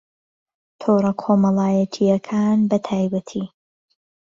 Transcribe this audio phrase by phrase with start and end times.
[0.79, 3.43] تۆڕەکۆمەڵایەتییەکان بەتایبەتی